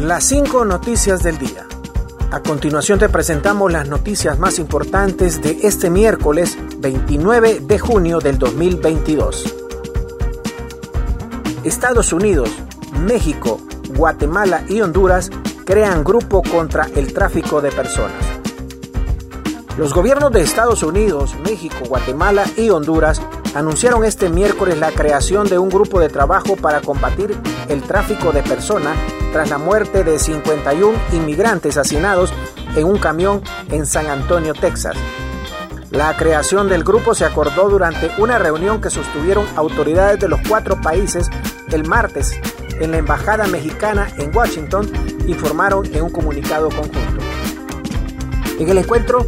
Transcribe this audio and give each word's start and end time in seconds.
Las 0.00 0.24
cinco 0.24 0.64
noticias 0.64 1.22
del 1.22 1.36
día. 1.36 1.66
A 2.30 2.40
continuación 2.40 2.98
te 2.98 3.10
presentamos 3.10 3.70
las 3.70 3.86
noticias 3.86 4.38
más 4.38 4.58
importantes 4.58 5.42
de 5.42 5.58
este 5.64 5.90
miércoles 5.90 6.56
29 6.78 7.60
de 7.60 7.78
junio 7.78 8.18
del 8.18 8.38
2022. 8.38 9.56
Estados 11.64 12.14
Unidos, 12.14 12.48
México, 12.98 13.60
Guatemala 13.94 14.64
y 14.70 14.80
Honduras 14.80 15.30
crean 15.66 16.02
grupo 16.02 16.42
contra 16.42 16.86
el 16.96 17.12
tráfico 17.12 17.60
de 17.60 17.70
personas. 17.70 18.24
Los 19.76 19.92
gobiernos 19.92 20.32
de 20.32 20.40
Estados 20.40 20.82
Unidos, 20.82 21.36
México, 21.44 21.76
Guatemala 21.86 22.46
y 22.56 22.70
Honduras 22.70 23.20
anunciaron 23.54 24.06
este 24.06 24.30
miércoles 24.30 24.78
la 24.78 24.92
creación 24.92 25.46
de 25.46 25.58
un 25.58 25.68
grupo 25.68 26.00
de 26.00 26.08
trabajo 26.08 26.56
para 26.56 26.80
combatir 26.80 27.38
el 27.68 27.82
tráfico 27.82 28.32
de 28.32 28.42
personas 28.42 28.96
tras 29.32 29.50
la 29.50 29.58
muerte 29.58 30.04
de 30.04 30.18
51 30.18 30.98
inmigrantes 31.12 31.76
asesinados 31.76 32.32
en 32.76 32.84
un 32.84 32.98
camión 32.98 33.42
en 33.70 33.86
San 33.86 34.06
Antonio, 34.06 34.54
Texas. 34.54 34.96
La 35.90 36.16
creación 36.16 36.68
del 36.68 36.84
grupo 36.84 37.14
se 37.14 37.24
acordó 37.24 37.68
durante 37.68 38.10
una 38.18 38.38
reunión 38.38 38.80
que 38.80 38.90
sostuvieron 38.90 39.44
autoridades 39.56 40.20
de 40.20 40.28
los 40.28 40.40
cuatro 40.48 40.80
países 40.80 41.28
el 41.72 41.86
martes 41.86 42.38
en 42.80 42.92
la 42.92 42.98
Embajada 42.98 43.46
Mexicana 43.46 44.08
en 44.18 44.34
Washington, 44.34 44.90
informaron 45.26 45.84
en 45.94 46.02
un 46.02 46.10
comunicado 46.10 46.68
conjunto. 46.68 47.22
En 48.58 48.68
el 48.68 48.78
encuentro, 48.78 49.26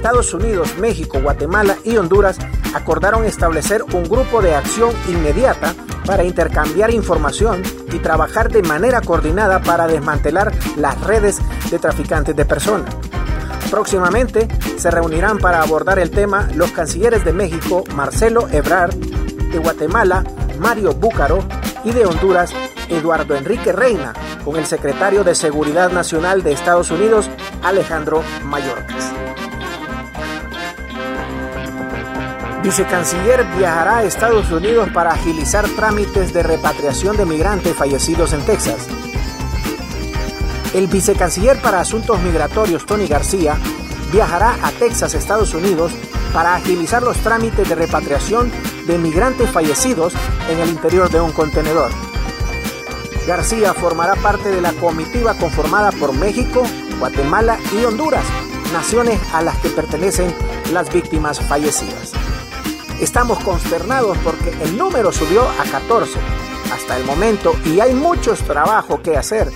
Estados 0.00 0.32
Unidos, 0.32 0.78
México, 0.78 1.20
Guatemala 1.20 1.76
y 1.84 1.98
Honduras 1.98 2.38
acordaron 2.72 3.26
establecer 3.26 3.84
un 3.92 4.04
grupo 4.04 4.40
de 4.40 4.54
acción 4.54 4.94
inmediata 5.08 5.74
para 6.06 6.24
intercambiar 6.24 6.90
información 6.90 7.60
y 7.92 7.98
trabajar 7.98 8.50
de 8.50 8.62
manera 8.62 9.02
coordinada 9.02 9.60
para 9.60 9.86
desmantelar 9.86 10.54
las 10.76 10.98
redes 11.02 11.36
de 11.70 11.78
traficantes 11.78 12.34
de 12.34 12.46
personas. 12.46 12.96
Próximamente 13.70 14.48
se 14.78 14.90
reunirán 14.90 15.36
para 15.36 15.60
abordar 15.60 15.98
el 15.98 16.10
tema 16.10 16.48
los 16.54 16.72
cancilleres 16.72 17.22
de 17.22 17.34
México, 17.34 17.84
Marcelo 17.94 18.48
Ebrard, 18.50 18.94
de 18.94 19.58
Guatemala, 19.58 20.24
Mario 20.58 20.94
Búcaro, 20.94 21.44
y 21.84 21.92
de 21.92 22.06
Honduras, 22.06 22.52
Eduardo 22.88 23.36
Enrique 23.36 23.72
Reina, 23.72 24.14
con 24.44 24.56
el 24.56 24.66
secretario 24.66 25.24
de 25.24 25.34
Seguridad 25.34 25.90
Nacional 25.90 26.42
de 26.42 26.52
Estados 26.52 26.90
Unidos, 26.90 27.30
Alejandro 27.62 28.22
Mayorkas. 28.44 28.89
Vicecanciller 32.62 33.46
viajará 33.56 33.98
a 33.98 34.04
Estados 34.04 34.50
Unidos 34.50 34.90
para 34.92 35.12
agilizar 35.12 35.66
trámites 35.70 36.34
de 36.34 36.42
repatriación 36.42 37.16
de 37.16 37.24
migrantes 37.24 37.74
fallecidos 37.74 38.34
en 38.34 38.44
Texas. 38.44 38.86
El 40.74 40.86
vicecanciller 40.86 41.60
para 41.62 41.80
Asuntos 41.80 42.20
Migratorios, 42.20 42.84
Tony 42.84 43.06
García, 43.06 43.56
viajará 44.12 44.56
a 44.62 44.72
Texas, 44.72 45.14
Estados 45.14 45.54
Unidos, 45.54 45.92
para 46.34 46.54
agilizar 46.54 47.02
los 47.02 47.16
trámites 47.18 47.66
de 47.66 47.74
repatriación 47.74 48.52
de 48.86 48.98
migrantes 48.98 49.48
fallecidos 49.50 50.12
en 50.50 50.58
el 50.60 50.68
interior 50.68 51.08
de 51.08 51.20
un 51.20 51.32
contenedor. 51.32 51.90
García 53.26 53.72
formará 53.72 54.16
parte 54.16 54.50
de 54.50 54.60
la 54.60 54.72
comitiva 54.74 55.32
conformada 55.34 55.92
por 55.92 56.12
México, 56.12 56.62
Guatemala 56.98 57.58
y 57.72 57.84
Honduras, 57.84 58.24
naciones 58.72 59.18
a 59.32 59.40
las 59.40 59.56
que 59.58 59.70
pertenecen 59.70 60.32
las 60.72 60.92
víctimas 60.92 61.40
fallecidas. 61.40 62.12
Estamos 63.00 63.42
consternados 63.42 64.18
porque 64.18 64.50
el 64.62 64.76
número 64.76 65.10
subió 65.10 65.42
a 65.42 65.64
14 65.64 66.18
hasta 66.70 66.98
el 66.98 67.04
momento 67.04 67.54
y 67.64 67.80
hay 67.80 67.94
mucho 67.94 68.34
trabajo 68.34 69.00
que 69.02 69.16
hacer, 69.16 69.50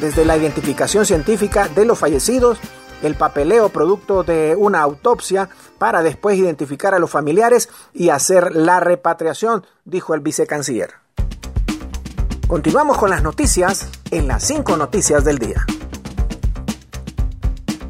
desde 0.00 0.24
la 0.24 0.36
identificación 0.36 1.06
científica 1.06 1.68
de 1.68 1.84
los 1.84 1.96
fallecidos, 1.96 2.58
el 3.02 3.14
papeleo 3.14 3.68
producto 3.68 4.24
de 4.24 4.56
una 4.56 4.80
autopsia 4.80 5.48
para 5.78 6.02
después 6.02 6.38
identificar 6.38 6.92
a 6.92 6.98
los 6.98 7.08
familiares 7.08 7.68
y 7.94 8.08
hacer 8.08 8.54
la 8.56 8.80
repatriación, 8.80 9.64
dijo 9.84 10.14
el 10.14 10.20
vicecanciller. 10.20 10.94
Continuamos 12.48 12.98
con 12.98 13.10
las 13.10 13.22
noticias 13.22 13.88
en 14.10 14.26
las 14.26 14.42
5 14.42 14.76
noticias 14.76 15.24
del 15.24 15.38
día. 15.38 15.64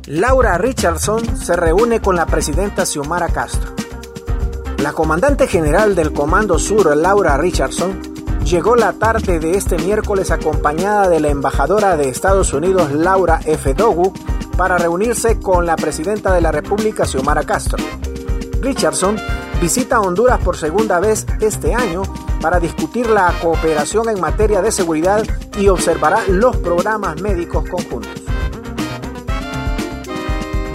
Laura 0.05 0.59
Richardson 0.59 1.39
se 1.39 1.57
reúne 1.57 2.03
con 2.03 2.15
la 2.15 2.27
presidenta 2.27 2.85
Xiomara 2.85 3.29
Castro. 3.29 3.78
La 4.79 4.93
comandante 4.93 5.49
general 5.49 5.95
del 5.95 6.13
Comando 6.13 6.59
Sur, 6.59 6.97
Laura 6.97 7.37
Richardson, 7.37 8.01
llegó 8.45 8.77
la 8.77 8.93
tarde 8.93 9.41
de 9.41 9.57
este 9.57 9.77
miércoles 9.77 10.31
acompañada 10.31 11.09
de 11.09 11.21
la 11.21 11.29
embajadora 11.29 11.97
de 11.97 12.09
Estados 12.09 12.53
Unidos, 12.53 12.93
Laura 12.93 13.41
F. 13.45 13.75
Dogu, 13.75 14.13
para 14.57 14.79
reunirse 14.79 15.41
con 15.41 15.67
la 15.67 15.77
presidenta 15.77 16.33
de 16.33 16.41
la 16.41 16.53
República, 16.53 17.05
Xiomara 17.05 17.43
Castro. 17.43 17.83
Richardson 18.61 19.17
visita 19.61 20.01
Honduras 20.01 20.39
por 20.39 20.57
segunda 20.57 21.01
vez 21.01 21.27
este 21.41 21.75
año 21.75 22.03
para 22.41 22.61
discutir 22.61 23.11
la 23.11 23.35
cooperación 23.43 24.09
en 24.09 24.21
materia 24.21 24.63
de 24.63 24.71
seguridad 24.71 25.25
y 25.59 25.69
observará 25.69 26.23
los 26.29 26.57
programas 26.57 27.21
médicos 27.21 27.69
conjuntos. 27.69 28.23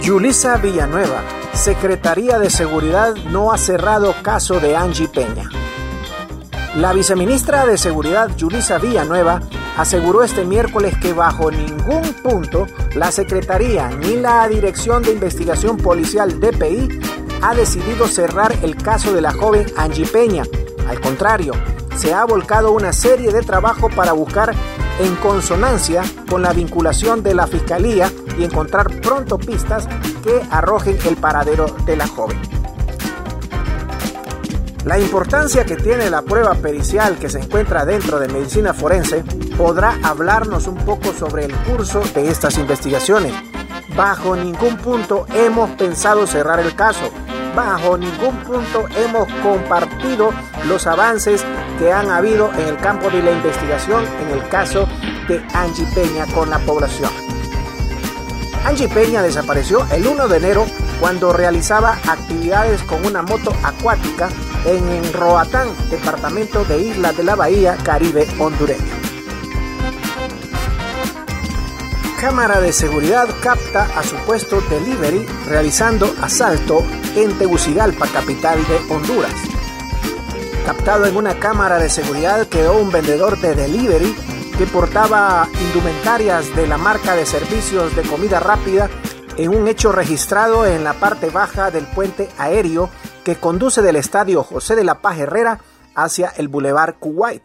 Yulisa 0.02 0.58
Villanueva, 0.58 1.22
Secretaría 1.54 2.38
de 2.40 2.50
Seguridad 2.50 3.14
no 3.30 3.52
ha 3.52 3.58
cerrado 3.58 4.12
caso 4.22 4.58
de 4.58 4.76
Angie 4.76 5.08
Peña. 5.08 5.48
La 6.76 6.92
viceministra 6.92 7.64
de 7.64 7.78
Seguridad, 7.78 8.36
Yulisa 8.36 8.78
Villanueva, 8.78 9.40
aseguró 9.76 10.24
este 10.24 10.44
miércoles 10.44 10.96
que 11.00 11.12
bajo 11.12 11.52
ningún 11.52 12.02
punto 12.22 12.66
la 12.96 13.12
Secretaría 13.12 13.88
ni 13.88 14.16
la 14.16 14.46
Dirección 14.48 15.04
de 15.04 15.12
Investigación 15.12 15.76
Policial 15.76 16.40
DPI 16.40 17.00
ha 17.40 17.54
decidido 17.54 18.08
cerrar 18.08 18.52
el 18.62 18.76
caso 18.76 19.12
de 19.12 19.20
la 19.20 19.32
joven 19.32 19.66
Angie 19.76 20.06
Peña. 20.06 20.42
Al 20.88 21.00
contrario, 21.00 21.52
se 21.96 22.12
ha 22.12 22.24
volcado 22.24 22.72
una 22.72 22.92
serie 22.92 23.30
de 23.30 23.42
trabajo 23.42 23.88
para 23.88 24.12
buscar 24.12 24.54
en 24.98 25.16
consonancia 25.16 26.02
con 26.28 26.42
la 26.42 26.52
vinculación 26.52 27.22
de 27.22 27.34
la 27.34 27.46
Fiscalía 27.46 28.10
y 28.38 28.44
encontrar 28.44 29.00
pronto 29.00 29.38
pistas 29.38 29.88
que 30.22 30.40
arrojen 30.50 30.98
el 31.06 31.16
paradero 31.16 31.66
de 31.84 31.96
la 31.96 32.06
joven. 32.06 32.40
La 34.84 34.98
importancia 34.98 35.64
que 35.64 35.76
tiene 35.76 36.10
la 36.10 36.22
prueba 36.22 36.54
pericial 36.54 37.16
que 37.16 37.30
se 37.30 37.40
encuentra 37.40 37.86
dentro 37.86 38.20
de 38.20 38.28
medicina 38.28 38.74
forense 38.74 39.24
podrá 39.56 39.98
hablarnos 40.02 40.66
un 40.66 40.76
poco 40.76 41.12
sobre 41.14 41.46
el 41.46 41.54
curso 41.54 42.02
de 42.14 42.28
estas 42.30 42.58
investigaciones. 42.58 43.32
Bajo 43.96 44.36
ningún 44.36 44.76
punto 44.76 45.26
hemos 45.34 45.70
pensado 45.70 46.26
cerrar 46.26 46.60
el 46.60 46.74
caso. 46.74 47.10
Bajo 47.56 47.96
ningún 47.96 48.36
punto 48.44 48.84
hemos 48.96 49.26
compartido 49.42 50.30
los 50.68 50.86
avances 50.86 51.44
que 51.78 51.92
han 51.92 52.10
habido 52.10 52.52
en 52.54 52.68
el 52.68 52.76
campo 52.76 53.10
de 53.10 53.22
la 53.22 53.32
investigación 53.32 54.04
en 54.22 54.38
el 54.38 54.48
caso 54.48 54.88
de 55.28 55.42
Angie 55.54 55.86
Peña 55.94 56.26
con 56.34 56.50
la 56.50 56.58
población. 56.60 57.10
Angie 58.64 58.88
Peña 58.88 59.22
desapareció 59.22 59.86
el 59.92 60.06
1 60.06 60.28
de 60.28 60.36
enero 60.36 60.66
cuando 61.00 61.32
realizaba 61.32 61.98
actividades 62.08 62.82
con 62.82 63.04
una 63.04 63.22
moto 63.22 63.52
acuática 63.62 64.28
en 64.64 65.12
Roatán, 65.12 65.68
departamento 65.90 66.64
de 66.64 66.78
Isla 66.78 67.12
de 67.12 67.24
la 67.24 67.34
Bahía 67.34 67.76
Caribe 67.82 68.26
hondureño. 68.38 69.04
Cámara 72.20 72.58
de 72.60 72.72
seguridad 72.72 73.28
capta 73.42 73.86
a 73.98 74.02
supuesto 74.02 74.62
delivery 74.70 75.26
realizando 75.46 76.10
asalto 76.22 76.82
en 77.16 77.36
Tegucigalpa, 77.36 78.06
capital 78.06 78.58
de 78.66 78.94
Honduras. 78.94 79.53
Captado 80.64 81.04
en 81.04 81.16
una 81.16 81.38
cámara 81.38 81.78
de 81.78 81.90
seguridad 81.90 82.46
quedó 82.46 82.78
un 82.78 82.90
vendedor 82.90 83.38
de 83.38 83.54
delivery 83.54 84.16
que 84.56 84.66
portaba 84.66 85.46
indumentarias 85.60 86.56
de 86.56 86.66
la 86.66 86.78
marca 86.78 87.14
de 87.14 87.26
servicios 87.26 87.94
de 87.94 88.02
comida 88.02 88.40
rápida 88.40 88.88
en 89.36 89.54
un 89.54 89.68
hecho 89.68 89.92
registrado 89.92 90.64
en 90.64 90.82
la 90.82 90.94
parte 90.94 91.28
baja 91.28 91.70
del 91.70 91.86
puente 91.86 92.30
aéreo 92.38 92.88
que 93.24 93.36
conduce 93.36 93.82
del 93.82 93.96
estadio 93.96 94.42
José 94.42 94.74
de 94.74 94.84
la 94.84 95.02
Paz 95.02 95.18
Herrera 95.18 95.60
hacia 95.94 96.28
el 96.28 96.48
Boulevard 96.48 96.94
Kuwait. 96.98 97.42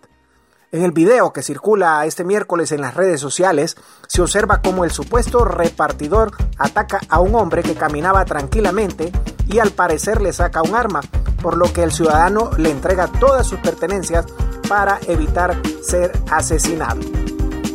En 0.72 0.84
el 0.84 0.92
video 0.92 1.34
que 1.34 1.42
circula 1.42 2.06
este 2.06 2.24
miércoles 2.24 2.72
en 2.72 2.82
las 2.82 2.94
redes 2.94 3.20
sociales, 3.20 3.76
se 4.08 4.22
observa 4.22 4.62
cómo 4.62 4.86
el 4.86 4.92
supuesto 4.92 5.44
repartidor 5.44 6.32
ataca 6.58 7.02
a 7.10 7.20
un 7.20 7.36
hombre 7.36 7.64
que 7.64 7.74
caminaba 7.74 8.24
tranquilamente 8.24 9.12
y 9.48 9.58
al 9.58 9.72
parecer 9.72 10.22
le 10.22 10.32
saca 10.32 10.62
un 10.62 10.76
arma, 10.76 11.02
por 11.40 11.58
lo 11.58 11.72
que 11.72 11.84
el 11.84 11.92
ciudadano 11.92 12.52
le 12.58 12.72
entrega 12.72 13.08
todas 13.08 13.48
sus 13.48 13.60
pertenencias 13.60 14.26
para 14.68 15.00
evitar 15.08 15.60
ser 15.82 16.12
asesinado. 16.30 17.02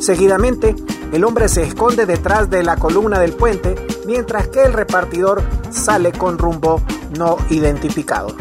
Seguidamente, 0.01 0.77
el 1.13 1.25
hombre 1.25 1.49
se 1.49 1.63
esconde 1.63 2.07
detrás 2.07 2.51
de 2.51 2.63
la 2.63 2.77
columna 2.77 3.19
del 3.19 3.33
puente, 3.33 3.75
mientras 4.07 4.49
que 4.49 4.63
el 4.63 4.73
repartidor 4.73 5.43
sale 5.71 6.13
con 6.13 6.39
rumbo 6.39 6.83
no 7.19 7.37
identificado. 7.51 8.35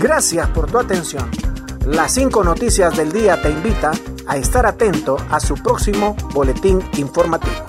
Gracias 0.00 0.48
por 0.50 0.70
tu 0.70 0.78
atención. 0.78 1.30
Las 1.86 2.12
cinco 2.12 2.44
noticias 2.44 2.96
del 2.96 3.12
día 3.12 3.40
te 3.40 3.50
invita 3.50 3.92
a 4.26 4.36
estar 4.36 4.66
atento 4.66 5.16
a 5.30 5.40
su 5.40 5.54
próximo 5.54 6.14
boletín 6.34 6.82
informativo. 6.96 7.67